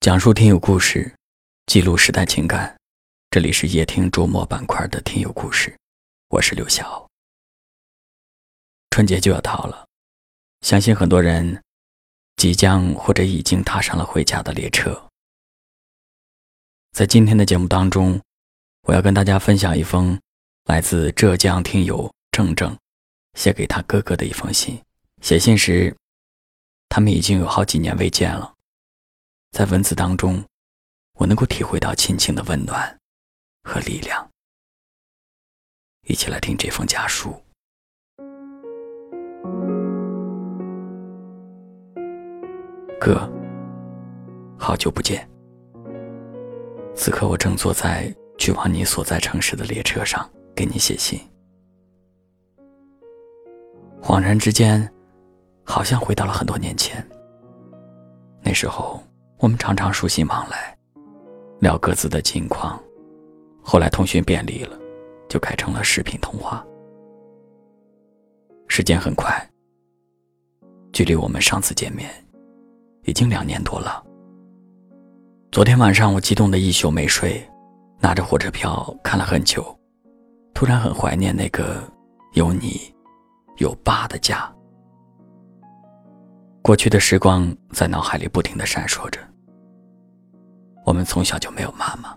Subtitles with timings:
[0.00, 1.14] 讲述听友故事，
[1.66, 2.74] 记录时代情感。
[3.28, 5.76] 这里是夜听周末板块的听友故事，
[6.30, 7.06] 我是刘晓。
[8.88, 9.86] 春节就要到了，
[10.62, 11.62] 相信很多人
[12.36, 15.06] 即将或者已经踏上了回家的列车。
[16.92, 18.18] 在今天的节目当中，
[18.84, 20.18] 我要跟大家分享一封
[20.64, 22.74] 来自浙江听友郑郑
[23.34, 24.80] 写给他哥哥的一封信。
[25.20, 25.94] 写信时，
[26.88, 28.54] 他们已经有好几年未见了。
[29.52, 30.42] 在文字当中，
[31.14, 32.98] 我能够体会到亲情的温暖
[33.64, 34.26] 和力量。
[36.06, 37.34] 一起来听这封家书。
[42.98, 43.28] 哥，
[44.56, 45.28] 好久不见。
[46.94, 51.20] 此刻我正坐在去往你所在城市的列车上，给你写信。
[54.00, 54.90] 恍然之间，
[55.64, 57.04] 好像回到了很多年前。
[58.42, 59.02] 那时候。
[59.40, 60.76] 我们常常书信往来，
[61.60, 62.78] 聊各自的近况。
[63.62, 64.78] 后来通讯便利了，
[65.30, 66.62] 就改成了视频通话。
[68.68, 69.34] 时间很快，
[70.92, 72.10] 距离我们上次见面
[73.04, 74.04] 已经两年多了。
[75.50, 77.42] 昨天晚上我激动的一宿没睡，
[77.98, 79.64] 拿着火车票看了很久，
[80.52, 81.82] 突然很怀念那个
[82.34, 82.94] 有你、
[83.56, 84.54] 有爸的家。
[86.70, 89.18] 过去的时光在脑海里不停的闪烁着。
[90.86, 92.16] 我们从小就没有妈妈，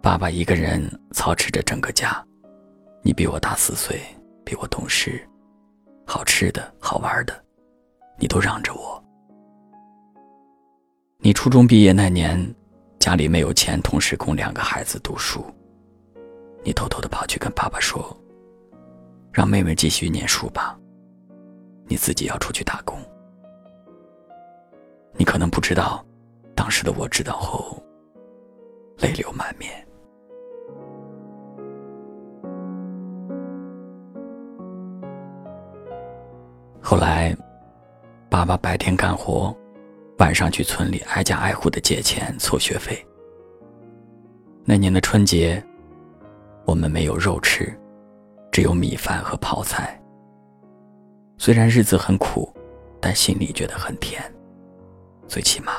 [0.00, 2.24] 爸爸一个人操持着整个家。
[3.02, 4.00] 你比我大四岁，
[4.44, 5.20] 比我懂事，
[6.06, 7.44] 好吃的好玩的，
[8.20, 9.02] 你都让着我。
[11.18, 12.40] 你初中毕业那年，
[13.00, 15.44] 家里没有钱，同时供两个孩子读书。
[16.62, 18.16] 你偷偷的跑去跟爸爸说
[19.34, 20.78] ：“让妹妹继续念书吧，
[21.88, 22.96] 你自己要出去打工。”
[25.16, 26.04] 你可能不知道。
[26.54, 27.82] 当时的我知道后，
[28.98, 29.70] 泪流满面。
[36.80, 37.36] 后来，
[38.30, 39.54] 爸爸白天干活，
[40.18, 43.06] 晚上去村里挨家挨户的借钱凑学费。
[44.64, 45.62] 那年的春节，
[46.64, 47.72] 我们没有肉吃，
[48.50, 50.00] 只有米饭和泡菜。
[51.36, 52.50] 虽然日子很苦，
[52.98, 54.22] 但心里觉得很甜，
[55.28, 55.72] 最起码。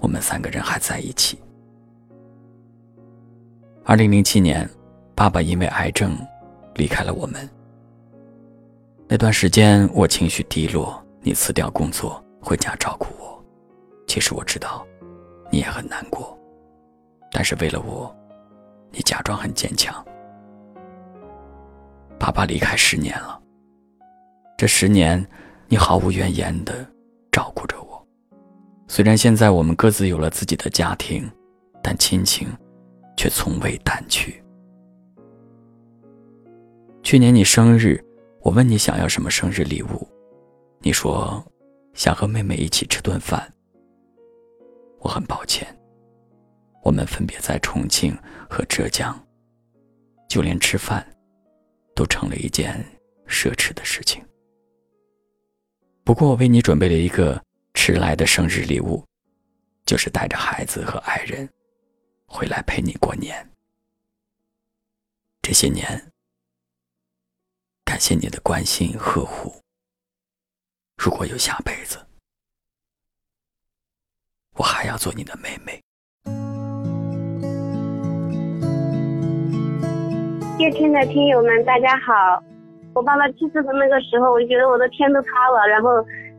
[0.00, 1.38] 我们三个人还在一起。
[3.84, 4.68] 二零零七年，
[5.14, 6.16] 爸爸因为癌症
[6.74, 7.48] 离开了我们。
[9.08, 13.44] 那段时间我情绪低落，你辞掉工作回家照顾我。
[14.06, 14.86] 其实我知道，
[15.50, 16.36] 你也很难过，
[17.30, 18.14] 但是为了我，
[18.90, 19.94] 你假装很坚强。
[22.18, 23.40] 爸爸离开十年了，
[24.56, 25.24] 这十年，
[25.68, 26.86] 你毫无怨言的
[27.30, 27.81] 照顾着我。
[28.94, 31.26] 虽然现在我们各自有了自己的家庭，
[31.82, 32.46] 但亲情
[33.16, 34.44] 却从未淡去。
[37.02, 37.98] 去年你生日，
[38.42, 40.06] 我问你想要什么生日礼物，
[40.80, 41.42] 你说
[41.94, 43.50] 想和妹妹一起吃顿饭。
[44.98, 45.66] 我很抱歉，
[46.82, 48.14] 我们分别在重庆
[48.46, 49.18] 和浙江，
[50.28, 51.02] 就连吃饭
[51.94, 52.74] 都成了一件
[53.26, 54.22] 奢侈的事情。
[56.04, 57.42] 不过我为你准备了一个。
[57.84, 59.04] 迟来的生日礼物，
[59.84, 61.50] 就是带着孩子和爱人
[62.28, 63.50] 回来陪你过年。
[65.42, 66.12] 这些年，
[67.84, 69.52] 感谢你的关心呵护。
[70.96, 71.98] 如果有下辈子，
[74.54, 75.82] 我还要做你的妹妹。
[80.60, 82.40] 夜听的听友们，大家好！
[82.94, 85.90] 我爸爸去世的那个时候，我觉得我的天都塌了，然后。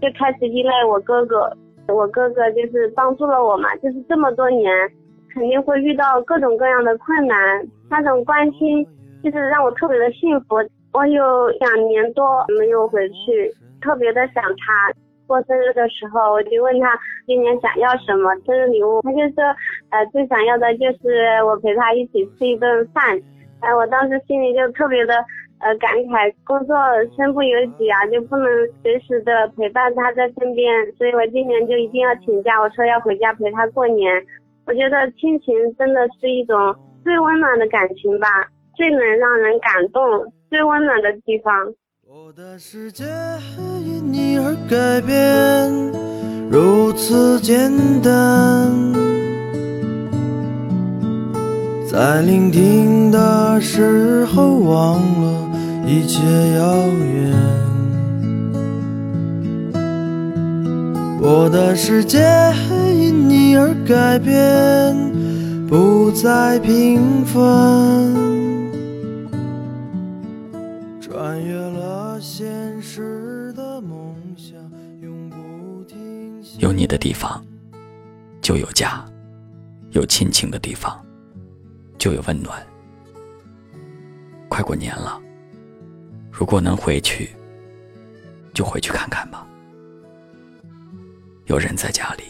[0.00, 1.50] 就开始依赖我哥哥，
[1.88, 4.70] 我哥哥就是帮助了我嘛，就是这么多年，
[5.34, 7.36] 肯定会遇到各种各样的困难，
[7.90, 8.86] 那种关心
[9.22, 10.56] 就是让我特别的幸福。
[10.92, 14.92] 我有两年多没有回去，特别的想他。
[15.26, 19.44] 过生日的时候，我就问他今年想要什么生日礼物，他就说，
[19.90, 23.20] 呃，最想要的就是我陪他一起吃一顿饭。
[23.60, 25.14] 哎，我当时心里就特别的。
[25.60, 26.76] 呃，感慨工作
[27.16, 28.46] 身不由己啊，就不能
[28.82, 34.24] 随时的陪伴他在身边，所以我今年就一定要请假，我说要回家陪他过年。
[34.66, 38.28] 我觉得亲情真的是一种最温暖的感情吧，
[38.76, 41.52] 最能让人感动、最温暖的地方。
[42.06, 43.04] 我的世界
[43.84, 45.12] 因你而改变，
[46.50, 47.70] 如此简
[48.00, 48.70] 单，
[51.90, 55.47] 在聆听的时候忘了。
[55.88, 56.20] 一切
[56.54, 57.34] 遥远，
[61.18, 62.18] 我的世界
[62.92, 64.94] 因你而改变，
[65.66, 67.40] 不再平凡。
[71.00, 72.46] 穿越了现
[72.82, 74.58] 实的梦想，
[75.00, 76.58] 永不停歇。
[76.58, 77.42] 有你的地方，
[78.42, 79.02] 就有家；
[79.92, 80.94] 有亲情的地方，
[81.96, 82.62] 就有温暖。
[84.50, 85.18] 快过年了，
[86.38, 87.28] 如果能回去，
[88.54, 89.44] 就回去看看吧。
[91.46, 92.22] 有人在家里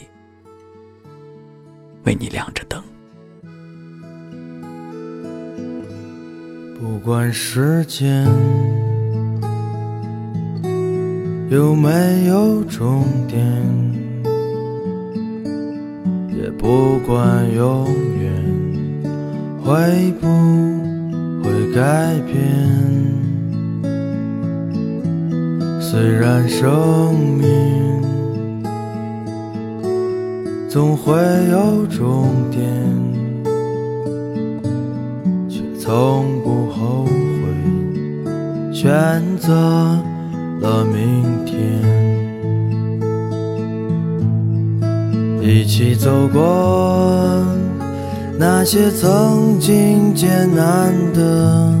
[2.05, 2.81] 为你亮着灯。
[6.79, 8.25] 不管时间
[11.51, 13.39] 有没有终点，
[16.35, 17.85] 也不管永
[18.17, 18.33] 远
[19.63, 20.27] 会不
[21.43, 23.28] 会改变。
[25.91, 27.49] 虽然生命
[30.69, 31.15] 总会
[31.49, 32.61] 有终点。
[35.49, 37.11] 却从不后悔
[38.71, 39.51] 选择
[40.61, 41.57] 了明天，
[45.41, 47.43] 一起走过
[48.37, 51.73] 那些曾经艰难的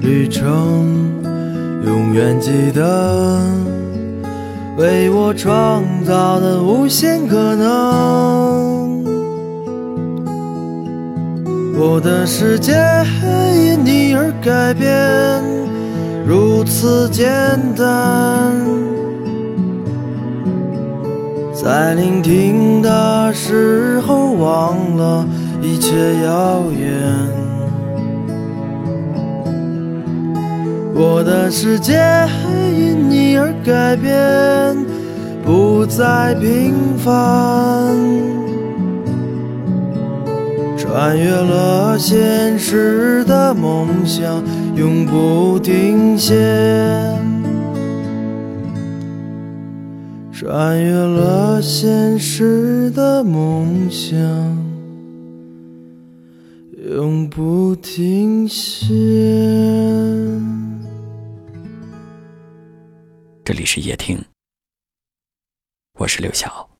[0.00, 1.01] 旅程，
[2.12, 3.40] 永远记得
[4.76, 9.02] 为我创造的无限可能。
[11.74, 12.74] 我的世界
[13.54, 15.42] 因你而改变，
[16.26, 17.26] 如此简
[17.74, 18.52] 单。
[21.54, 25.26] 在聆听的时候，忘了
[25.62, 27.41] 一切遥远。
[30.94, 31.94] 我的世界
[32.76, 34.76] 因你而改变，
[35.44, 37.96] 不再平凡。
[40.76, 44.42] 穿越了现实的梦想，
[44.76, 46.36] 永不停歇。
[50.30, 54.18] 穿越了现实的梦想，
[56.94, 58.92] 永不停歇。
[63.52, 64.24] 这里是夜听，
[65.98, 66.71] 我是刘晓。